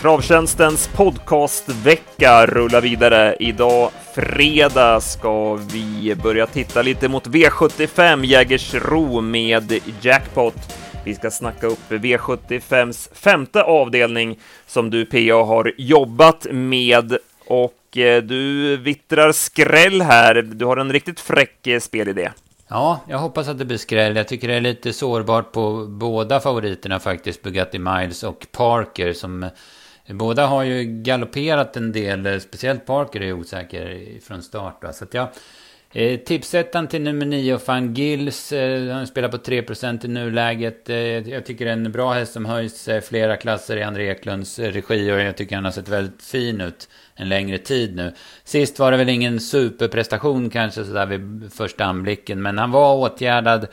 Travtjänstens 0.00 0.88
podcastvecka 0.88 2.46
rullar 2.46 2.80
vidare. 2.80 3.36
Idag 3.40 3.90
fredag 4.14 5.00
ska 5.00 5.54
vi 5.54 6.14
börja 6.22 6.46
titta 6.46 6.82
lite 6.82 7.08
mot 7.08 7.26
V75 7.26 8.24
Jägersro 8.24 9.20
med 9.20 9.72
Jackpot. 10.00 10.54
Vi 11.04 11.14
ska 11.14 11.30
snacka 11.30 11.66
upp 11.66 11.90
V75s 11.90 13.14
femte 13.14 13.62
avdelning 13.62 14.38
som 14.66 14.90
du 14.90 15.06
PA 15.06 15.44
har 15.44 15.72
jobbat 15.78 16.46
med 16.50 17.18
och 17.46 17.96
eh, 17.98 18.22
du 18.22 18.76
vittrar 18.76 19.32
skräll 19.32 20.02
här. 20.02 20.34
Du 20.34 20.64
har 20.64 20.76
en 20.76 20.92
riktigt 20.92 21.20
fräck 21.20 21.66
eh, 21.66 21.80
spelidé. 21.80 22.30
Ja, 22.68 23.00
jag 23.08 23.18
hoppas 23.18 23.48
att 23.48 23.58
det 23.58 23.64
blir 23.64 23.78
skräll. 23.78 24.16
Jag 24.16 24.28
tycker 24.28 24.48
det 24.48 24.54
är 24.54 24.60
lite 24.60 24.92
sårbart 24.92 25.52
på 25.52 25.86
båda 25.88 26.40
favoriterna 26.40 27.00
faktiskt, 27.00 27.42
Bugatti 27.42 27.78
Miles 27.78 28.22
och 28.22 28.46
Parker 28.52 29.12
som 29.12 29.50
Båda 30.14 30.46
har 30.46 30.62
ju 30.62 30.84
galopperat 30.84 31.76
en 31.76 31.92
del, 31.92 32.26
eh, 32.26 32.38
speciellt 32.38 32.86
Parker 32.86 33.22
är 33.22 33.32
osäker 33.32 34.06
från 34.22 34.42
start. 34.42 34.82
Va? 34.82 34.92
Så 34.92 35.04
att 35.04 35.14
jag, 35.14 35.28
eh, 35.92 36.20
tipsettan 36.20 36.88
till 36.88 37.02
nummer 37.02 37.26
9, 37.26 37.58
Van 37.66 37.94
Gills, 37.94 38.52
eh, 38.52 38.94
han 38.94 39.06
spelar 39.06 39.28
på 39.28 39.38
3% 39.38 40.04
i 40.04 40.08
nuläget. 40.08 40.90
Eh, 40.90 40.96
jag 41.28 41.46
tycker 41.46 41.64
det 41.64 41.70
är 41.70 41.76
en 41.76 41.92
bra 41.92 42.12
häst 42.12 42.32
som 42.32 42.46
höjs 42.46 42.88
eh, 42.88 43.00
flera 43.00 43.36
klasser 43.36 43.76
i 43.76 43.82
André 43.82 44.10
Eklunds 44.10 44.58
eh, 44.58 44.72
regi 44.72 45.12
och 45.12 45.20
jag 45.20 45.36
tycker 45.36 45.54
han 45.56 45.64
har 45.64 45.72
sett 45.72 45.88
väldigt 45.88 46.22
fin 46.22 46.60
ut 46.60 46.88
en 47.14 47.28
längre 47.28 47.58
tid 47.58 47.96
nu. 47.96 48.12
Sist 48.44 48.78
var 48.78 48.90
det 48.90 48.96
väl 48.96 49.08
ingen 49.08 49.40
superprestation 49.40 50.50
kanske 50.50 50.84
sådär 50.84 51.06
vid 51.06 51.52
första 51.52 51.84
anblicken, 51.84 52.42
men 52.42 52.58
han 52.58 52.70
var 52.70 52.94
åtgärdad 52.94 53.66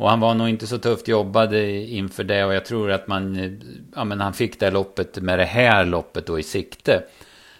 och 0.00 0.10
han 0.10 0.20
var 0.20 0.34
nog 0.34 0.48
inte 0.48 0.66
så 0.66 0.78
tufft 0.78 1.08
jobbad 1.08 1.54
inför 1.54 2.24
det 2.24 2.44
och 2.44 2.54
jag 2.54 2.64
tror 2.64 2.90
att 2.90 3.06
man, 3.06 3.58
ja 3.96 4.04
men 4.04 4.20
han 4.20 4.32
fick 4.32 4.60
det 4.60 4.70
loppet 4.70 5.16
med 5.16 5.38
det 5.38 5.44
här 5.44 5.84
loppet 5.84 6.26
då 6.26 6.38
i 6.38 6.42
sikte. 6.42 7.02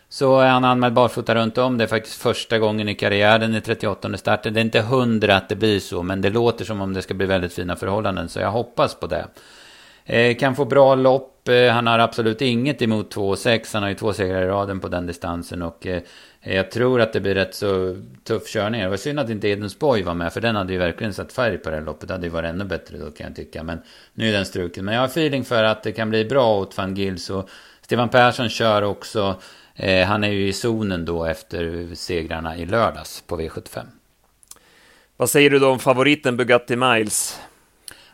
Så 0.09 0.41
är 0.41 0.49
han 0.49 0.65
anmäld 0.65 0.95
barfota 0.95 1.35
runt 1.35 1.59
om. 1.59 1.79
Det 1.79 1.85
är 1.85 1.89
faktiskt 1.89 2.23
första 2.23 2.59
gången 2.59 2.89
i 2.89 2.95
karriären 2.95 3.55
i 3.55 3.61
38 3.61 4.17
starten. 4.17 4.55
Det 4.55 4.61
är 4.61 4.65
inte 4.65 4.81
hundra 4.81 5.37
att 5.37 5.49
det 5.49 5.57
blir 5.57 5.81
så, 5.81 6.03
men 6.03 6.21
det 6.21 6.31
låter 6.31 6.65
som 6.65 6.81
om 6.81 6.95
det 6.95 7.03
ska 7.03 7.15
bli 7.15 7.27
väldigt 7.27 7.53
fina 7.53 7.77
förhållanden. 7.77 8.29
Så 8.29 8.41
jag 8.41 8.51
hoppas 8.51 8.95
på 8.95 9.07
det. 9.07 9.27
Eh, 10.05 10.37
kan 10.37 10.57
få 10.57 10.65
bra 10.65 10.95
lopp. 10.95 11.49
Eh, 11.49 11.73
han 11.73 11.87
har 11.87 11.99
absolut 11.99 12.43
inget 12.43 12.83
emot 12.83 13.15
2,6. 13.15 13.75
Han 13.75 13.83
har 13.83 13.91
ju 13.91 13.95
två 13.95 14.13
segrar 14.13 14.43
i 14.43 14.47
raden 14.47 14.81
på 14.81 14.89
den 14.89 15.07
distansen. 15.07 15.63
Och 15.63 15.87
eh, 15.87 16.03
Eh, 16.43 16.57
jag 16.57 16.71
tror 16.71 17.01
att 17.01 17.13
det 17.13 17.21
blir 17.21 17.35
rätt 17.35 17.55
så 17.55 17.97
tuff 18.25 18.49
körning. 18.49 18.81
Det 18.81 18.89
var 18.89 18.97
synd 18.97 19.21
att 19.21 19.31
inte 19.31 19.49
Edensborg 19.49 20.03
var 20.03 20.15
med. 20.15 20.33
För 20.33 20.41
den 20.41 20.57
hade 20.57 20.73
ju 20.73 20.79
verkligen 20.79 21.15
satt 21.15 21.33
färg 21.33 21.59
på 21.59 21.71
det 21.71 21.77
här 21.77 21.83
loppet. 21.83 22.09
Det 22.09 22.15
hade 22.15 22.27
ju 22.27 22.33
varit 22.33 22.49
ännu 22.49 22.65
bättre 22.65 22.99
då 22.99 23.11
kan 23.11 23.27
jag 23.27 23.37
tycka. 23.37 23.63
Men 23.63 23.83
nu 24.15 24.29
är 24.29 24.33
den 24.33 24.47
struken. 24.47 24.85
Men 24.85 24.95
jag 24.95 25.01
har 25.01 25.09
feeling 25.09 25.45
för 25.45 25.65
att 25.65 25.83
det 25.83 25.93
kan 25.93 26.11
bli 26.11 26.25
bra 26.25 26.59
åt 26.59 26.77
van 26.77 26.95
Gils. 26.95 27.31
Och 27.31 27.51
Stefan 27.81 28.09
Persson 28.09 28.49
kör 28.49 28.83
också. 28.83 29.41
Eh, 29.75 30.07
han 30.07 30.25
är 30.25 30.31
ju 30.31 30.49
i 30.49 30.53
zonen 30.53 31.05
då 31.05 31.25
efter 31.25 31.95
segrarna 31.95 32.57
i 32.57 32.67
lördags 32.67 33.25
på 33.27 33.41
V75. 33.41 33.87
Vad 35.17 35.31
säger 35.31 35.51
du 35.51 35.59
då 35.59 35.71
om 35.71 35.79
favoriten 35.79 36.37
Bugatti 36.37 36.77
Miles? 36.77 37.41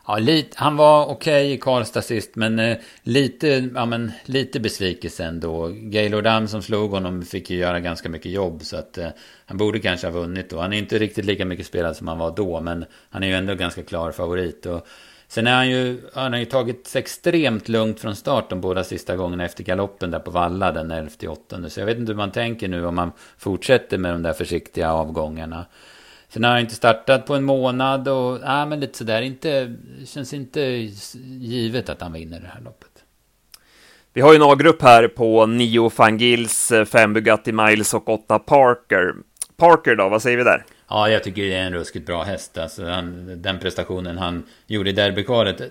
Ja, 0.09 0.19
lite, 0.19 0.57
han 0.57 0.77
var 0.77 1.07
okej 1.07 1.45
okay 1.45 1.53
i 1.53 1.59
Karlstad 1.59 2.03
sist, 2.03 2.37
men 2.37 2.59
eh, 2.59 2.77
lite, 3.03 3.69
ja, 3.75 3.87
men, 3.87 4.13
lite 4.25 4.61
besvikelse 4.61 5.25
ändå. 5.25 5.69
Gaylord 5.73 6.27
Am 6.27 6.49
som 6.49 6.63
slog 6.63 6.91
honom 6.91 7.23
fick 7.23 7.51
ju 7.51 7.57
göra 7.57 7.81
ganska 7.81 8.09
mycket 8.09 8.33
jobb, 8.33 8.63
så 8.63 8.77
att 8.77 8.99
eh, 8.99 9.09
han 9.47 9.57
borde 9.57 9.79
kanske 9.79 10.07
ha 10.07 10.13
vunnit 10.13 10.51
då. 10.51 10.61
Han 10.61 10.73
är 10.73 10.79
inte 10.79 10.99
riktigt 10.99 11.25
lika 11.25 11.45
mycket 11.45 11.67
spelad 11.67 11.97
som 11.97 12.09
han 12.09 12.19
var 12.19 12.37
då, 12.37 12.61
men 12.61 12.85
han 13.11 13.23
är 13.23 13.27
ju 13.27 13.35
ändå 13.35 13.55
ganska 13.55 13.83
klar 13.83 14.13
favorit. 14.13 14.67
Och, 14.67 14.87
sen 15.29 15.47
är 15.47 15.55
han 15.55 15.71
ju, 15.71 16.01
han 16.15 16.33
har 16.33 16.41
ju 16.41 16.45
tagit 16.45 16.97
extremt 16.97 17.69
lugnt 17.69 18.01
från 18.01 18.17
start 18.17 18.51
de 18.51 18.61
båda 18.61 18.85
sista 18.85 19.17
gångerna 19.17 19.45
efter 19.45 19.65
galoppen 19.65 20.11
där 20.11 20.19
på 20.19 20.31
Valla 20.31 20.73
den 20.73 20.93
11-8. 20.93 21.69
Så 21.69 21.81
jag 21.81 21.87
vet 21.87 21.99
inte 21.99 22.13
hur 22.13 22.17
man 22.17 22.33
tänker 22.33 22.69
nu 22.69 22.87
om 22.87 22.95
man 22.95 23.13
fortsätter 23.39 23.99
med 23.99 24.15
de 24.15 24.23
där 24.23 24.33
försiktiga 24.33 24.93
avgångarna. 24.93 25.67
Sen 26.37 26.45
har 26.45 26.51
han 26.51 26.61
inte 26.61 26.75
startat 26.75 27.27
på 27.27 27.35
en 27.35 27.45
månad 27.45 28.09
och 28.09 28.39
ja, 28.43 28.67
men 28.67 28.81
lite 28.81 28.99
sådär. 28.99 29.23
Inte, 29.23 29.75
känns 30.05 30.33
inte 30.33 30.61
givet 31.41 31.89
att 31.89 32.01
han 32.01 32.13
vinner 32.13 32.41
det 32.41 32.47
här 32.55 32.61
loppet. 32.61 32.91
Vi 34.13 34.21
har 34.21 34.33
ju 34.33 34.37
en 34.37 34.43
A-grupp 34.43 34.83
här 34.83 35.09
på 35.09 35.47
9 35.47 35.91
Fangils, 35.91 36.73
5 36.87 37.13
Bugatti 37.13 37.53
Miles 37.53 37.95
och 37.95 38.09
8 38.09 38.39
Parker. 38.39 39.15
Parker 39.57 39.95
då, 39.95 40.09
vad 40.09 40.23
säger 40.23 40.37
vi 40.37 40.45
där? 40.45 40.65
Ja, 40.89 41.09
jag 41.09 41.25
tycker 41.25 41.43
det 41.43 41.55
är 41.55 41.67
en 41.67 41.73
ruskigt 41.73 42.07
bra 42.07 42.23
häst. 42.23 42.59
Alltså, 42.59 42.85
han, 42.85 43.35
den 43.43 43.59
prestationen 43.59 44.19
han 44.19 44.43
gjorde 44.67 44.91
i 44.91 44.93
derbykvalet 44.93 45.63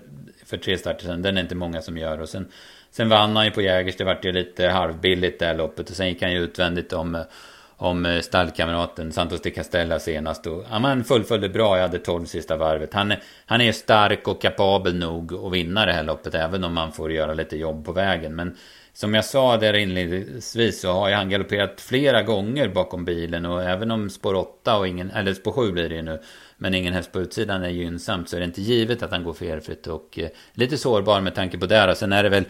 för 0.46 0.58
tre 0.58 0.78
starter 0.78 1.06
sedan, 1.06 1.22
den 1.22 1.38
är 1.38 1.42
inte 1.42 1.56
många 1.56 1.82
som 1.82 1.98
gör. 1.98 2.22
Och 2.22 2.30
sen, 2.30 2.48
sen 2.92 3.10
vann 3.10 3.36
han 3.36 3.46
ju 3.46 3.52
på 3.52 3.62
Jägers, 3.62 3.96
det 3.96 4.04
vart 4.04 4.26
ju 4.26 4.32
lite 4.32 4.68
halvbilligt 4.68 5.40
det 5.40 5.46
här 5.46 5.56
loppet. 5.56 5.90
Och 5.90 5.96
sen 5.96 6.08
gick 6.08 6.22
han 6.22 6.34
ju 6.34 6.40
utvändigt 6.40 6.94
om 6.94 7.24
om 7.78 8.06
eh, 8.06 8.22
stallkamraten 8.22 9.12
Santos 9.12 9.42
de 9.42 9.52
Castella 9.52 10.00
senast. 10.00 10.48
Och, 10.48 10.66
ja, 10.72 10.80
man 10.80 11.04
fullföljde 11.04 11.50
bra, 11.50 11.78
jag 11.78 11.82
hade 11.82 12.00
12 12.00 12.26
sista 12.26 12.58
varvet. 12.58 12.94
Han, 12.94 13.14
han 13.46 13.62
är 13.62 13.72
stark 13.72 14.28
och 14.28 14.42
kapabel 14.42 14.96
nog 14.96 15.34
att 15.34 15.54
vinna 15.54 15.86
det 15.86 15.94
här 15.94 16.04
loppet, 16.04 16.36
även 16.36 16.64
om 16.64 16.74
man 16.74 16.92
får 16.92 17.12
göra 17.12 17.34
lite 17.34 17.58
jobb 17.58 17.86
på 17.86 17.92
vägen. 17.92 18.36
Men 18.36 18.56
som 18.94 19.14
jag 19.14 19.26
sa 19.26 19.58
där 19.58 19.74
inledningsvis 19.74 20.82
så 20.82 20.92
har 20.92 21.12
han 21.12 21.30
galopperat 21.30 21.82
flera 21.82 22.24
gånger 22.24 22.68
bakom 22.68 23.06
bilen 23.06 23.46
och 23.46 23.64
även 23.64 23.92
om 23.92 24.10
spår 24.10 24.34
8 24.34 24.78
och 24.78 24.88
ingen, 24.88 25.12
eller 25.12 25.34
spår 25.34 25.52
7 25.52 25.72
blir 25.72 25.90
det 25.90 25.96
ju 25.96 26.02
nu, 26.02 26.22
men 26.58 26.74
ingen 26.74 26.94
häst 26.94 27.12
på 27.12 27.20
utsidan 27.20 27.64
är 27.64 27.70
gynnsamt 27.70 28.30
så 28.30 28.36
är 28.36 28.40
det 28.40 28.46
inte 28.46 28.62
givet 28.62 29.04
att 29.04 29.12
han 29.12 29.24
går 29.24 29.34
felfritt 29.34 29.88
och 29.88 30.20
eh, 30.20 30.30
lite 30.54 30.78
sårbar 30.78 31.22
med 31.22 31.36
tanke 31.36 31.58
på 31.58 31.66
det. 31.66 31.92
Och 31.92 31.98
sen 31.98 32.14
är 32.14 32.24
det 32.24 32.30
väl 32.30 32.46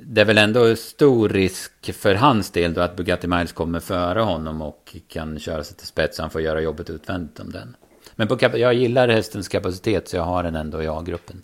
det 0.00 0.20
är 0.20 0.24
väl 0.24 0.38
ändå 0.38 0.76
stor 0.76 1.28
risk 1.28 1.94
för 1.94 2.14
hans 2.14 2.50
del 2.50 2.74
då 2.74 2.80
att 2.80 2.96
Bugatti 2.96 3.26
Miles 3.26 3.52
kommer 3.52 3.80
före 3.80 4.20
honom 4.20 4.62
och 4.62 4.96
kan 5.08 5.38
köra 5.38 5.64
sig 5.64 5.76
till 5.76 5.86
spets. 5.86 6.18
Han 6.18 6.30
får 6.30 6.40
göra 6.40 6.60
jobbet 6.60 6.90
utvändigt 6.90 7.40
om 7.40 7.52
den. 7.52 7.76
Men 8.16 8.28
på, 8.28 8.38
jag 8.40 8.74
gillar 8.74 9.08
hästens 9.08 9.48
kapacitet 9.48 10.08
så 10.08 10.16
jag 10.16 10.22
har 10.22 10.42
den 10.42 10.54
ändå 10.54 10.82
i 10.82 10.88
A-gruppen. 10.88 11.42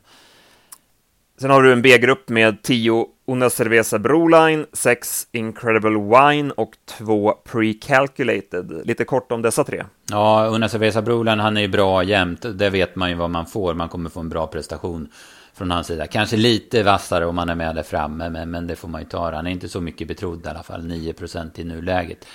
Sen 1.40 1.50
har 1.50 1.62
du 1.62 1.72
en 1.72 1.82
B-grupp 1.82 2.28
med 2.28 2.62
10 2.62 3.06
Una 3.26 3.50
Cerveza 3.50 3.98
Broline, 3.98 4.66
6 4.72 5.26
Incredible 5.32 5.98
Wine 5.98 6.52
och 6.56 6.70
2 6.98 7.32
Precalculated. 7.32 8.86
Lite 8.86 9.04
kort 9.04 9.32
om 9.32 9.42
dessa 9.42 9.64
tre. 9.64 9.84
Ja, 10.10 10.46
Una 10.52 10.68
Cerveza 10.68 11.02
Broline, 11.02 11.40
han 11.40 11.56
är 11.56 11.60
ju 11.60 11.68
bra 11.68 12.02
jämt. 12.02 12.46
Det 12.54 12.70
vet 12.70 12.96
man 12.96 13.10
ju 13.10 13.16
vad 13.16 13.30
man 13.30 13.46
får. 13.46 13.74
Man 13.74 13.88
kommer 13.88 14.10
få 14.10 14.20
en 14.20 14.28
bra 14.28 14.46
prestation 14.46 15.08
från 15.54 15.70
hans 15.70 15.86
sida. 15.86 16.06
Kanske 16.06 16.36
lite 16.36 16.82
vassare 16.82 17.26
om 17.26 17.34
man 17.34 17.48
är 17.48 17.54
med 17.54 17.74
där 17.74 17.82
framme, 17.82 18.30
men, 18.30 18.50
men 18.50 18.66
det 18.66 18.76
får 18.76 18.88
man 18.88 19.00
ju 19.00 19.06
ta. 19.06 19.32
Han 19.32 19.46
är 19.46 19.50
inte 19.50 19.68
så 19.68 19.80
mycket 19.80 20.08
betrodd 20.08 20.46
i 20.46 20.48
alla 20.48 20.62
fall, 20.62 20.82
9% 20.82 21.60
i 21.60 21.64
nuläget. 21.64 22.26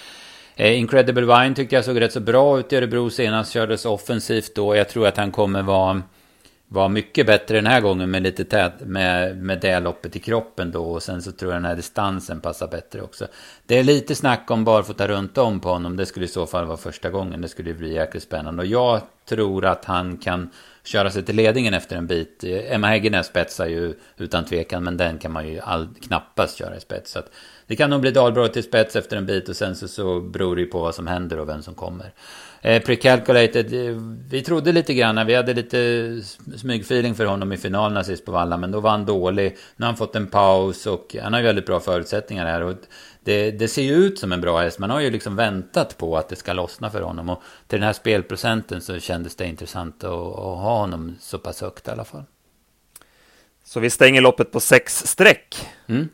Eh, 0.55 0.79
Incredible 0.79 1.25
Wine 1.25 1.55
tyckte 1.55 1.75
jag 1.75 1.85
såg 1.85 2.01
rätt 2.01 2.13
så 2.13 2.19
bra 2.19 2.59
ut 2.59 2.73
i 2.73 2.75
Örebro 2.75 3.09
senast, 3.09 3.51
kördes 3.51 3.85
offensivt 3.85 4.55
då. 4.55 4.75
Jag 4.75 4.89
tror 4.89 5.07
att 5.07 5.17
han 5.17 5.31
kommer 5.31 5.61
vara 5.61 6.01
var 6.71 6.89
mycket 6.89 7.25
bättre 7.25 7.55
den 7.55 7.65
här 7.65 7.81
gången 7.81 8.11
med 8.11 8.23
lite 8.23 8.45
tät, 8.45 8.73
med, 8.79 9.37
med 9.37 9.59
det 9.61 9.79
loppet 9.79 10.15
i 10.15 10.19
kroppen 10.19 10.71
då. 10.71 10.83
Och 10.83 11.03
sen 11.03 11.21
så 11.21 11.31
tror 11.31 11.51
jag 11.51 11.61
den 11.61 11.69
här 11.69 11.75
distansen 11.75 12.41
passar 12.41 12.67
bättre 12.67 13.01
också. 13.01 13.27
Det 13.65 13.79
är 13.79 13.83
lite 13.83 14.15
snack 14.15 14.51
om 14.51 14.63
barfota 14.63 15.07
runt 15.07 15.37
om 15.37 15.59
på 15.59 15.69
honom. 15.69 15.97
Det 15.97 16.05
skulle 16.05 16.25
i 16.25 16.29
så 16.29 16.47
fall 16.47 16.65
vara 16.65 16.77
första 16.77 17.09
gången. 17.09 17.41
Det 17.41 17.47
skulle 17.47 17.73
bli 17.73 17.93
jäkligt 17.93 18.23
spännande. 18.23 18.61
Och 18.61 18.67
jag 18.67 19.01
tror 19.25 19.65
att 19.65 19.85
han 19.85 20.17
kan 20.17 20.49
köra 20.83 21.09
sig 21.09 21.23
till 21.23 21.35
ledningen 21.35 21.73
efter 21.73 21.95
en 21.95 22.07
bit. 22.07 22.43
Emma 22.43 22.87
Häggenäs 22.87 23.27
spetsar 23.27 23.67
ju 23.67 23.93
utan 24.17 24.45
tvekan, 24.45 24.83
men 24.83 24.97
den 24.97 25.17
kan 25.17 25.31
man 25.31 25.47
ju 25.47 25.59
all, 25.59 25.87
knappast 26.07 26.57
köra 26.57 26.75
i 26.75 26.79
spets. 26.79 27.11
Så 27.11 27.21
det 27.67 27.75
kan 27.75 27.89
nog 27.89 28.01
bli 28.01 28.11
dalbra 28.11 28.47
till 28.47 28.63
spets 28.63 28.95
efter 28.95 29.17
en 29.17 29.25
bit 29.25 29.49
och 29.49 29.55
sen 29.55 29.75
så, 29.75 29.87
så 29.87 30.19
beror 30.19 30.55
det 30.55 30.61
ju 30.61 30.67
på 30.67 30.79
vad 30.79 30.95
som 30.95 31.07
händer 31.07 31.39
och 31.39 31.49
vem 31.49 31.61
som 31.61 31.75
kommer. 31.75 32.13
Eh, 32.61 32.83
Precalculated, 32.83 33.73
eh, 33.73 33.95
vi 34.29 34.41
trodde 34.41 34.71
lite 34.71 34.93
grann, 34.93 35.27
vi 35.27 35.35
hade 35.35 35.53
lite 35.53 36.21
smygfeeling 36.57 37.15
för 37.15 37.25
honom 37.25 37.51
i 37.53 37.57
finalerna 37.57 38.03
sist 38.03 38.25
på 38.25 38.31
Valla, 38.31 38.57
men 38.57 38.71
då 38.71 38.79
var 38.79 38.89
han 38.89 39.05
dålig. 39.05 39.57
Nu 39.75 39.85
har 39.85 39.91
han 39.91 39.97
fått 39.97 40.15
en 40.15 40.27
paus 40.27 40.87
och 40.87 41.15
han 41.21 41.33
har 41.33 41.39
ju 41.39 41.45
väldigt 41.45 41.65
bra 41.65 41.79
förutsättningar 41.79 42.45
här. 42.45 42.61
Och 42.61 42.75
det, 43.23 43.51
det, 43.51 43.67
ser 43.67 43.81
ju 43.81 43.93
ut 43.93 44.19
som 44.19 44.31
en 44.31 44.41
bra 44.41 44.59
häst. 44.59 44.79
Man 44.79 44.89
har 44.89 44.99
ju 44.99 45.09
liksom 45.09 45.35
väntat 45.35 45.97
på 45.97 46.17
att 46.17 46.29
det 46.29 46.35
ska 46.35 46.53
lossna 46.53 46.89
för 46.89 47.01
honom. 47.01 47.29
Och 47.29 47.41
till 47.67 47.79
den 47.79 47.85
här 47.85 47.93
spelprocenten 47.93 48.81
så 48.81 48.99
kändes 48.99 49.35
det 49.35 49.45
intressant 49.45 50.03
att, 50.03 50.11
att 50.11 50.35
ha 50.35 50.79
honom 50.79 51.15
så 51.19 51.39
pass 51.39 51.61
högt 51.61 51.87
i 51.87 51.91
alla 51.91 52.05
fall. 52.05 52.23
Så 53.63 53.79
vi 53.79 53.89
stänger 53.89 54.21
loppet 54.21 54.51
på 54.51 54.59
sex 54.59 55.07
streck. 55.07 55.67
Mm. 55.87 56.09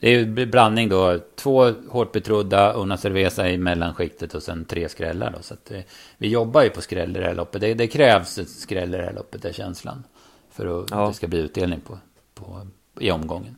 Det 0.00 0.08
är 0.08 0.18
ju 0.18 0.46
blandning 0.46 0.88
då. 0.88 1.18
Två 1.34 1.72
hårt 1.88 2.12
betrodda, 2.12 2.72
Una 2.72 2.96
Cerveza 2.96 3.50
i 3.50 3.58
mellanskiktet 3.58 4.34
och 4.34 4.42
sen 4.42 4.64
tre 4.64 4.88
skrällar 4.88 5.30
då. 5.30 5.42
Så 5.42 5.54
det, 5.68 5.84
vi 6.18 6.28
jobbar 6.28 6.62
ju 6.62 6.70
på 6.70 6.82
skräll 6.82 7.16
i 7.16 7.20
det 7.20 7.26
här 7.26 7.34
loppet. 7.34 7.60
Det, 7.60 7.74
det 7.74 7.86
krävs 7.86 8.38
ett 8.38 8.48
skräll 8.48 8.94
i 8.94 8.98
det 8.98 9.04
här 9.04 9.12
loppet, 9.12 9.44
är 9.44 9.52
känslan. 9.52 10.04
För 10.52 10.82
att 10.82 10.90
ja. 10.90 11.08
det 11.08 11.14
ska 11.14 11.26
bli 11.26 11.38
utdelning 11.38 11.80
på, 11.80 11.98
på, 12.34 12.66
i 13.00 13.10
omgången. 13.10 13.56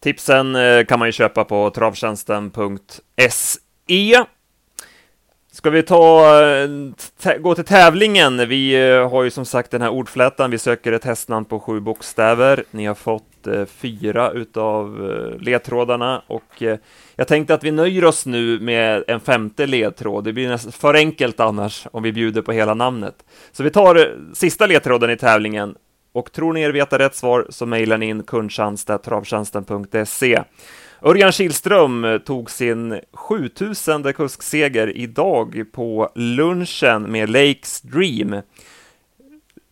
Tipsen 0.00 0.56
eh, 0.56 0.84
kan 0.84 0.98
man 0.98 1.08
ju 1.08 1.12
köpa 1.12 1.44
på 1.44 1.70
travtjänsten.se. 1.70 4.24
Ska 5.52 5.70
vi 5.70 5.82
ta, 5.82 6.24
eh, 6.44 6.68
gå 7.40 7.54
till 7.54 7.64
tävlingen? 7.64 8.48
Vi 8.48 8.90
eh, 8.90 9.10
har 9.10 9.22
ju 9.22 9.30
som 9.30 9.44
sagt 9.44 9.70
den 9.70 9.82
här 9.82 9.90
ordflätan. 9.90 10.50
Vi 10.50 10.58
söker 10.58 10.92
ett 10.92 11.04
hästnamn 11.04 11.44
på 11.44 11.60
sju 11.60 11.80
bokstäver. 11.80 12.64
Ni 12.70 12.86
har 12.86 12.94
fått 12.94 13.22
eh, 13.22 13.31
Eh, 13.46 13.64
fyra 13.64 14.30
utav 14.30 15.10
eh, 15.10 15.40
ledtrådarna 15.40 16.22
och 16.26 16.62
eh, 16.62 16.78
jag 17.16 17.28
tänkte 17.28 17.54
att 17.54 17.64
vi 17.64 17.70
nöjer 17.70 18.04
oss 18.04 18.26
nu 18.26 18.60
med 18.60 19.04
en 19.06 19.20
femte 19.20 19.66
ledtråd. 19.66 20.24
Det 20.24 20.32
blir 20.32 20.48
nästan 20.48 20.72
för 20.72 20.94
enkelt 20.94 21.40
annars 21.40 21.86
om 21.92 22.02
vi 22.02 22.12
bjuder 22.12 22.42
på 22.42 22.52
hela 22.52 22.74
namnet. 22.74 23.24
Så 23.52 23.62
vi 23.62 23.70
tar 23.70 24.16
sista 24.34 24.66
ledtråden 24.66 25.10
i 25.10 25.16
tävlingen 25.16 25.74
och 26.12 26.32
tror 26.32 26.52
ni 26.52 26.60
er 26.60 26.70
veta 26.70 26.98
rätt 26.98 27.14
svar 27.14 27.46
så 27.50 27.66
mejlar 27.66 27.98
ni 27.98 28.06
in 28.06 28.22
kundtjänst.travtjänsten.se. 28.22 30.42
Örjan 31.02 31.32
Kihlström 31.32 32.20
tog 32.24 32.50
sin 32.50 33.00
7000 33.12 34.12
kuskseger 34.12 34.96
idag 34.96 35.64
på 35.72 36.10
lunchen 36.14 37.02
med 37.02 37.30
Lakes 37.30 37.80
Dream. 37.80 38.42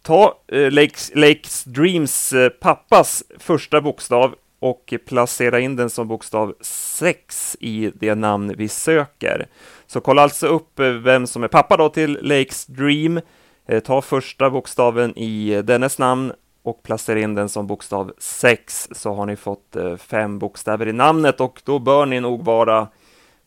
Ta 0.02 0.38
eh, 0.48 0.70
Lakes, 0.70 1.10
Lakes 1.14 1.64
Dreams 1.64 2.32
eh, 2.32 2.48
pappas 2.48 3.24
första 3.38 3.80
bokstav 3.80 4.34
och 4.60 4.94
placera 5.06 5.60
in 5.60 5.76
den 5.76 5.90
som 5.90 6.08
bokstav 6.08 6.54
6 6.60 7.56
i 7.60 7.92
det 7.94 8.14
namn 8.14 8.54
vi 8.56 8.68
söker. 8.68 9.48
Så 9.86 10.00
kolla 10.00 10.22
alltså 10.22 10.46
upp 10.46 10.78
eh, 10.78 10.86
vem 10.86 11.26
som 11.26 11.44
är 11.44 11.48
pappa 11.48 11.76
då 11.76 11.88
till 11.88 12.18
Lakes 12.22 12.66
Dream. 12.66 13.20
Eh, 13.66 13.80
ta 13.80 14.02
första 14.02 14.50
bokstaven 14.50 15.18
i 15.18 15.52
eh, 15.52 15.62
dennes 15.62 15.98
namn 15.98 16.32
och 16.62 16.82
placera 16.82 17.20
in 17.20 17.34
den 17.34 17.48
som 17.48 17.66
bokstav 17.66 18.12
6 18.18 18.88
så 18.92 19.14
har 19.14 19.26
ni 19.26 19.36
fått 19.36 19.76
fem 19.98 20.38
bokstäver 20.38 20.88
i 20.88 20.92
namnet 20.92 21.40
och 21.40 21.62
då 21.64 21.78
bör 21.78 22.06
ni 22.06 22.20
nog 22.20 22.44
vara 22.44 22.88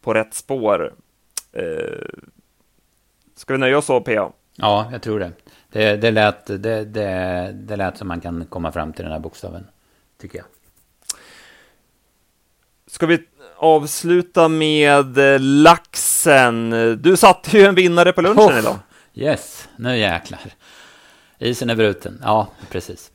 på 0.01 0.13
rätt 0.13 0.33
spår. 0.33 0.93
Ska 3.35 3.53
vi 3.53 3.59
nöja 3.59 3.77
oss 3.77 3.85
så, 3.85 4.01
PA? 4.01 4.31
Ja, 4.55 4.89
jag 4.91 5.01
tror 5.01 5.19
det. 5.19 5.31
Det, 5.73 5.97
det, 5.97 6.11
lät, 6.11 6.45
det, 6.45 6.85
det, 6.85 7.51
det 7.53 7.75
lät 7.75 7.97
som 7.97 8.07
man 8.07 8.21
kan 8.21 8.45
komma 8.45 8.71
fram 8.71 8.93
till 8.93 9.03
den 9.03 9.11
här 9.11 9.19
bokstaven, 9.19 9.67
tycker 10.21 10.37
jag. 10.37 10.45
Ska 12.87 13.05
vi 13.05 13.19
avsluta 13.57 14.47
med 14.47 15.17
eh, 15.17 15.39
laxen? 15.39 16.69
Du 17.01 17.17
satte 17.17 17.57
ju 17.57 17.65
en 17.65 17.75
vinnare 17.75 18.13
på 18.13 18.21
lunchen 18.21 18.39
oh, 18.39 18.59
idag. 18.59 18.79
Yes, 19.13 19.69
nu 19.75 19.97
jäklar. 19.97 20.41
Isen 21.39 21.69
är 21.69 21.75
bruten. 21.75 22.21
Ja, 22.23 22.47
precis. 22.69 23.11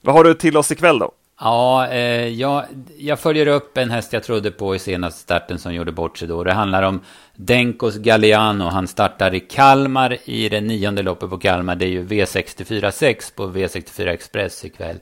Vad 0.00 0.14
har 0.14 0.24
du 0.24 0.34
till 0.34 0.56
oss 0.56 0.72
ikväll 0.72 0.98
då? 0.98 1.12
Ja, 1.40 1.88
eh, 1.88 2.28
jag, 2.28 2.64
jag 2.98 3.20
följer 3.20 3.46
upp 3.46 3.78
en 3.78 3.90
häst 3.90 4.12
jag 4.12 4.22
trodde 4.22 4.50
på 4.50 4.74
i 4.74 4.78
senaste 4.78 5.20
starten 5.20 5.58
som 5.58 5.74
gjorde 5.74 5.92
bort 5.92 6.18
sig 6.18 6.28
då. 6.28 6.44
Det 6.44 6.52
handlar 6.52 6.82
om 6.82 7.00
Denkos 7.36 7.96
Galliano. 7.96 8.64
Han 8.64 8.88
startar 8.88 9.34
i 9.34 9.40
Kalmar 9.40 10.18
i 10.24 10.48
det 10.48 10.60
nionde 10.60 11.02
loppet 11.02 11.30
på 11.30 11.38
Kalmar. 11.38 11.76
Det 11.76 11.84
är 11.84 11.88
ju 11.88 12.04
V64 12.04 12.90
6 12.90 13.30
på 13.30 13.46
V64 13.46 14.06
Express 14.06 14.64
ikväll. 14.64 14.98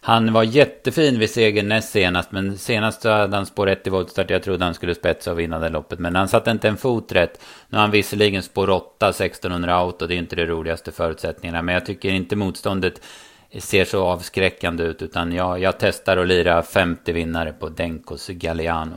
Han 0.00 0.32
var 0.32 0.42
jättefin 0.42 1.18
vid 1.18 1.30
segern 1.30 1.68
näst 1.68 1.90
senast, 1.90 2.32
men 2.32 2.58
senast 2.58 3.02
så 3.02 3.10
hade 3.10 3.36
han 3.36 3.46
spår 3.46 3.68
1 3.68 3.86
i 3.86 3.90
voltstart. 3.90 4.30
Jag 4.30 4.42
trodde 4.42 4.64
han 4.64 4.74
skulle 4.74 4.94
spetsa 4.94 5.32
och 5.32 5.38
vinna 5.38 5.58
det 5.58 5.68
loppet, 5.68 5.98
men 5.98 6.16
han 6.16 6.28
satte 6.28 6.50
inte 6.50 6.68
en 6.68 6.76
fot 6.76 7.12
rätt. 7.12 7.42
Nu 7.68 7.76
har 7.76 7.82
han 7.82 7.90
visserligen 7.90 8.42
spår 8.42 8.70
8, 8.70 9.08
1600 9.08 9.84
out 9.84 10.02
och 10.02 10.08
det 10.08 10.14
är 10.14 10.18
inte 10.18 10.36
de 10.36 10.46
roligaste 10.46 10.92
förutsättningarna, 10.92 11.62
men 11.62 11.74
jag 11.74 11.86
tycker 11.86 12.10
inte 12.10 12.36
motståndet 12.36 13.00
ser 13.60 13.84
så 13.84 14.04
avskräckande 14.04 14.84
ut, 14.84 15.02
utan 15.02 15.32
jag, 15.32 15.58
jag 15.58 15.74
testar 15.78 16.16
att 16.16 16.28
lira 16.28 16.62
50 16.62 17.12
vinnare 17.12 17.52
på 17.52 17.68
Denkos 17.68 18.28
Galliano. 18.28 18.96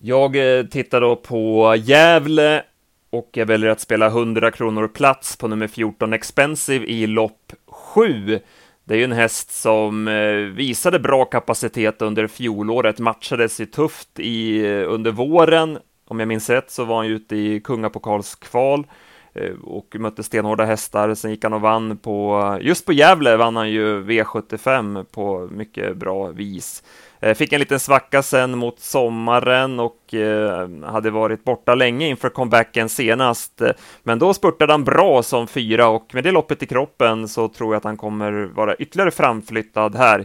Jag 0.00 0.58
eh, 0.58 0.66
tittar 0.66 1.00
då 1.00 1.16
på 1.16 1.74
Gävle 1.78 2.62
och 3.10 3.30
jag 3.32 3.46
väljer 3.46 3.70
att 3.70 3.80
spela 3.80 4.06
100 4.06 4.50
kronor 4.50 4.88
plats 4.88 5.36
på 5.36 5.48
nummer 5.48 5.68
14 5.68 6.12
Expensive 6.12 6.86
i 6.86 7.06
lopp 7.06 7.52
7. 7.66 8.40
Det 8.84 8.94
är 8.94 8.98
ju 8.98 9.04
en 9.04 9.12
häst 9.12 9.50
som 9.50 10.08
eh, 10.08 10.34
visade 10.34 10.98
bra 10.98 11.24
kapacitet 11.24 12.02
under 12.02 12.26
fjolåret, 12.26 12.98
matchades 12.98 13.60
ju 13.60 13.66
tufft 13.66 14.08
i, 14.18 14.66
eh, 14.66 14.92
under 14.92 15.10
våren. 15.10 15.78
Om 16.08 16.18
jag 16.18 16.28
minns 16.28 16.50
rätt 16.50 16.70
så 16.70 16.84
var 16.84 16.96
han 16.96 17.06
ju 17.06 17.14
ute 17.14 17.36
i 17.36 17.60
kungapokalskval 17.60 18.86
Eh, 19.34 19.52
och 19.64 19.96
mötte 19.98 20.22
stenhårda 20.22 20.64
hästar. 20.64 21.14
Sen 21.14 21.30
gick 21.30 21.44
han 21.44 21.52
och 21.52 21.60
vann 21.60 21.96
på, 21.96 22.58
just 22.60 22.86
på 22.86 22.92
Gävle 22.92 23.36
vann 23.36 23.56
han 23.56 23.70
ju 23.70 24.02
V75 24.02 25.04
på 25.04 25.48
mycket 25.52 25.96
bra 25.96 26.26
vis. 26.26 26.82
Eh, 27.20 27.34
fick 27.34 27.52
en 27.52 27.60
liten 27.60 27.80
svacka 27.80 28.22
sen 28.22 28.58
mot 28.58 28.80
sommaren 28.80 29.80
och 29.80 30.14
eh, 30.14 30.68
hade 30.84 31.10
varit 31.10 31.44
borta 31.44 31.74
länge 31.74 32.08
inför 32.08 32.28
comebacken 32.28 32.88
senast. 32.88 33.62
Men 34.02 34.18
då 34.18 34.34
spurtade 34.34 34.72
han 34.72 34.84
bra 34.84 35.22
som 35.22 35.46
fyra 35.46 35.88
och 35.88 36.14
med 36.14 36.24
det 36.24 36.30
loppet 36.30 36.62
i 36.62 36.66
kroppen 36.66 37.28
så 37.28 37.48
tror 37.48 37.74
jag 37.74 37.78
att 37.78 37.84
han 37.84 37.96
kommer 37.96 38.32
vara 38.32 38.74
ytterligare 38.74 39.10
framflyttad 39.10 39.94
här. 39.96 40.24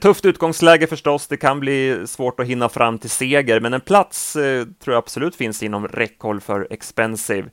Tufft 0.00 0.24
utgångsläge 0.24 0.86
förstås, 0.86 1.26
det 1.26 1.36
kan 1.36 1.60
bli 1.60 2.06
svårt 2.06 2.40
att 2.40 2.46
hinna 2.46 2.68
fram 2.68 2.98
till 2.98 3.10
seger, 3.10 3.60
men 3.60 3.74
en 3.74 3.80
plats 3.80 4.32
tror 4.32 4.68
jag 4.84 4.96
absolut 4.96 5.36
finns 5.36 5.62
inom 5.62 5.88
räckhåll 5.88 6.40
för 6.40 6.66
Expensive. 6.70 7.48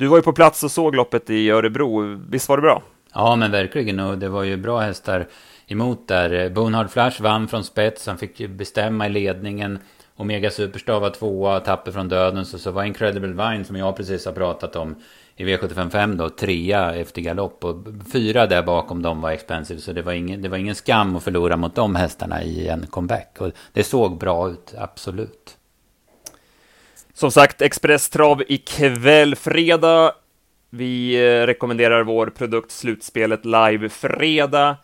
Du 0.00 0.06
var 0.06 0.16
ju 0.16 0.22
på 0.22 0.32
plats 0.32 0.62
och 0.62 0.70
såg 0.70 0.94
loppet 0.94 1.30
i 1.30 1.50
Örebro, 1.50 2.18
visst 2.28 2.48
var 2.48 2.56
det 2.56 2.60
bra? 2.60 2.82
Ja, 3.14 3.36
men 3.36 3.50
verkligen, 3.50 4.00
och 4.00 4.18
det 4.18 4.28
var 4.28 4.42
ju 4.42 4.56
bra 4.56 4.80
hästar 4.80 5.26
emot 5.66 6.08
där. 6.08 6.50
Bonhard 6.50 6.90
Flash 6.90 7.22
vann 7.22 7.48
från 7.48 7.64
spets, 7.64 8.06
han 8.06 8.18
fick 8.18 8.40
ju 8.40 8.48
bestämma 8.48 9.06
i 9.06 9.08
ledningen. 9.08 9.78
Omega 10.16 10.50
Superstar 10.50 11.00
var 11.00 11.10
tvåa, 11.10 11.60
tapper 11.60 11.92
från 11.92 12.08
döden. 12.08 12.46
Så, 12.46 12.58
så 12.58 12.70
var 12.70 12.84
Incredible 12.84 13.28
Vine, 13.28 13.64
som 13.64 13.76
jag 13.76 13.96
precis 13.96 14.26
har 14.26 14.32
pratat 14.32 14.76
om, 14.76 14.96
i 15.36 15.44
V755 15.44 16.16
då, 16.16 16.28
trea 16.28 16.94
efter 16.94 17.22
galopp. 17.22 17.64
Och 17.64 17.86
fyra 18.12 18.46
där 18.46 18.62
bakom 18.62 19.02
dem 19.02 19.20
var 19.20 19.30
expensive. 19.30 19.80
Så 19.80 19.92
det 19.92 20.02
var, 20.02 20.12
ingen, 20.12 20.42
det 20.42 20.48
var 20.48 20.56
ingen 20.56 20.74
skam 20.74 21.16
att 21.16 21.22
förlora 21.22 21.56
mot 21.56 21.74
de 21.74 21.94
hästarna 21.94 22.42
i 22.42 22.68
en 22.68 22.86
comeback. 22.86 23.36
Och 23.38 23.52
det 23.72 23.82
såg 23.82 24.18
bra 24.18 24.50
ut, 24.50 24.74
absolut. 24.78 25.56
Som 27.20 27.30
sagt, 27.30 27.62
Express-trav 27.62 28.42
ikväll, 28.48 29.36
fredag. 29.36 30.12
Vi 30.70 31.14
eh, 31.14 31.46
rekommenderar 31.46 32.02
vår 32.02 32.26
produkt 32.26 32.70
Slutspelet 32.70 33.44
live 33.44 33.88
fredag. 33.88 34.76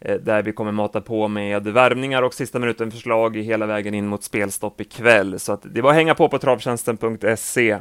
Eh, 0.00 0.16
där 0.16 0.42
vi 0.42 0.52
kommer 0.52 0.72
mata 0.72 1.00
på 1.00 1.28
med 1.28 1.68
värmningar 1.68 2.22
och 2.22 2.34
sista 2.34 2.58
minuten-förslag 2.58 3.36
hela 3.36 3.66
vägen 3.66 3.94
in 3.94 4.06
mot 4.06 4.22
spelstopp 4.22 4.80
ikväll. 4.80 5.38
Så 5.38 5.52
att 5.52 5.62
det 5.74 5.80
var 5.80 5.90
att 5.90 5.96
hänga 5.96 6.14
på 6.14 6.28
på 6.28 6.38
travtjänsten.se. 6.38 7.78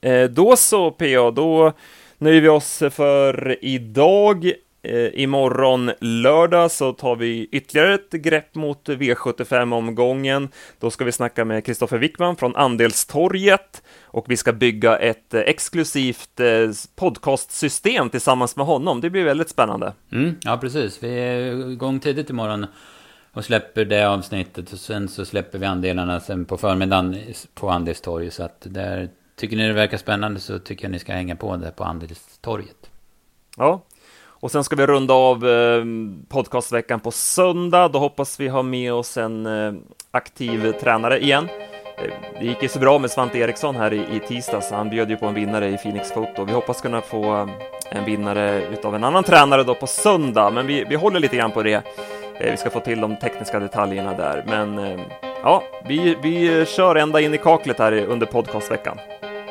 Eh, 0.00 0.24
då 0.24 0.56
så, 0.56 0.90
PA, 0.90 1.30
då 1.30 1.72
nöjer 2.18 2.40
vi 2.40 2.48
oss 2.48 2.82
för 2.90 3.58
idag. 3.64 4.52
Eh, 4.84 5.20
imorgon 5.22 5.90
lördag 6.00 6.70
så 6.70 6.92
tar 6.92 7.16
vi 7.16 7.48
ytterligare 7.52 7.94
ett 7.94 8.10
grepp 8.12 8.54
mot 8.54 8.88
V75-omgången. 8.88 10.48
Då 10.80 10.90
ska 10.90 11.04
vi 11.04 11.12
snacka 11.12 11.44
med 11.44 11.66
Kristoffer 11.66 11.98
Wickman 11.98 12.36
från 12.36 12.56
Andelstorget 12.56 13.82
och 14.02 14.24
vi 14.28 14.36
ska 14.36 14.52
bygga 14.52 14.98
ett 14.98 15.34
exklusivt 15.34 16.40
eh, 16.40 16.70
podcastsystem 16.96 18.10
tillsammans 18.10 18.56
med 18.56 18.66
honom. 18.66 19.00
Det 19.00 19.10
blir 19.10 19.24
väldigt 19.24 19.48
spännande. 19.48 19.92
Mm, 20.12 20.34
ja, 20.40 20.58
precis. 20.58 21.02
Vi 21.02 21.08
är 21.18 21.70
igång 21.70 22.00
tidigt 22.00 22.30
imorgon 22.30 22.66
och 23.32 23.44
släpper 23.44 23.84
det 23.84 24.08
avsnittet 24.08 24.72
och 24.72 24.78
sen 24.78 25.08
så 25.08 25.24
släpper 25.24 25.58
vi 25.58 25.66
andelarna 25.66 26.20
sen 26.20 26.44
på 26.44 26.56
förmiddagen 26.56 27.16
på 27.54 27.70
Andelstorget. 27.70 28.34
Så 28.34 28.42
att 28.42 28.60
där, 28.60 29.08
tycker 29.36 29.56
ni 29.56 29.66
det 29.66 29.72
verkar 29.72 29.98
spännande 29.98 30.40
så 30.40 30.58
tycker 30.58 30.84
jag 30.84 30.92
ni 30.92 30.98
ska 30.98 31.12
hänga 31.12 31.36
på 31.36 31.56
det 31.56 31.70
på 31.70 31.84
Andelstorget. 31.84 32.90
Ja, 33.56 33.82
och 34.42 34.50
sen 34.50 34.64
ska 34.64 34.76
vi 34.76 34.86
runda 34.86 35.14
av 35.14 35.48
eh, 35.48 35.84
podcastveckan 36.28 37.00
på 37.00 37.10
söndag. 37.10 37.88
Då 37.88 37.98
hoppas 37.98 38.40
vi 38.40 38.48
ha 38.48 38.62
med 38.62 38.92
oss 38.92 39.16
en 39.16 39.46
eh, 39.46 39.72
aktiv 40.10 40.72
tränare 40.72 41.20
igen. 41.20 41.48
Eh, 41.98 42.10
det 42.40 42.46
gick 42.46 42.62
ju 42.62 42.68
så 42.68 42.78
bra 42.78 42.98
med 42.98 43.10
Svante 43.10 43.38
Eriksson 43.38 43.76
här 43.76 43.92
i, 43.92 43.96
i 43.96 44.20
tisdags. 44.28 44.70
Han 44.70 44.90
bjöd 44.90 45.10
ju 45.10 45.16
på 45.16 45.26
en 45.26 45.34
vinnare 45.34 45.68
i 45.68 45.76
Phoenix 45.76 46.12
Foto. 46.12 46.44
Vi 46.44 46.52
hoppas 46.52 46.80
kunna 46.80 47.00
få 47.00 47.34
eh, 47.34 47.48
en 47.90 48.04
vinnare 48.04 48.62
utav 48.72 48.94
en 48.94 49.04
annan 49.04 49.24
tränare 49.24 49.64
då 49.64 49.74
på 49.74 49.86
söndag, 49.86 50.50
men 50.50 50.66
vi, 50.66 50.84
vi 50.84 50.94
håller 50.94 51.20
lite 51.20 51.36
grann 51.36 51.52
på 51.52 51.62
det. 51.62 51.82
Eh, 52.40 52.50
vi 52.50 52.56
ska 52.56 52.70
få 52.70 52.80
till 52.80 53.00
de 53.00 53.16
tekniska 53.16 53.58
detaljerna 53.58 54.14
där, 54.14 54.44
men 54.46 54.78
eh, 54.78 55.00
ja, 55.42 55.62
vi, 55.88 56.16
vi 56.22 56.64
kör 56.66 56.96
ända 56.96 57.20
in 57.20 57.34
i 57.34 57.38
kaklet 57.38 57.78
här 57.78 57.92
under 57.92 58.26
podcastveckan. 58.26 58.98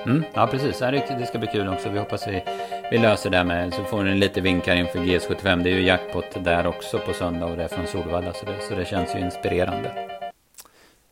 Mm, 0.05 0.23
ja, 0.33 0.47
precis. 0.47 0.79
Det 0.79 1.25
ska 1.27 1.39
bli 1.39 1.47
kul 1.47 1.67
också. 1.67 1.89
Vi 1.89 1.99
hoppas 1.99 2.27
vi, 2.27 2.43
vi 2.91 2.97
löser 2.97 3.29
det 3.29 3.43
med. 3.43 3.73
Så 3.73 3.83
får 3.83 4.03
ni 4.03 4.15
lite 4.15 4.41
vinkar 4.41 4.75
inför 4.75 4.99
GS75. 4.99 5.63
Det 5.63 5.69
är 5.69 5.73
ju 5.73 5.83
jackpot 5.83 6.43
där 6.43 6.67
också 6.67 6.99
på 6.99 7.13
söndag 7.13 7.45
och 7.45 7.57
det 7.57 7.63
är 7.63 7.67
från 7.67 7.87
Solvalla. 7.87 8.33
Så 8.33 8.45
det, 8.45 8.55
så 8.69 8.75
det 8.75 8.85
känns 8.85 9.15
ju 9.15 9.19
inspirerande. 9.19 9.91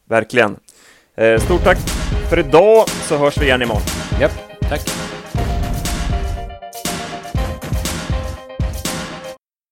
Verkligen. 0.05 0.59
Eh, 1.15 1.39
stort 1.39 1.63
tack 1.63 1.77
för 2.29 2.39
idag 2.39 2.89
så 2.89 3.17
hörs 3.17 3.37
vi 3.37 3.45
igen 3.45 3.61
imorgon. 3.61 3.81
Japp, 4.19 4.31
tack. 4.69 4.81